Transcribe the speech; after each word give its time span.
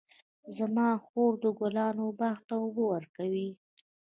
زما 0.57 0.89
خور 1.05 1.31
د 1.43 1.45
ګلانو 1.59 2.07
باغ 2.19 2.37
ته 2.47 2.53
اوبه 2.63 2.83
ورکوي. 2.93 3.49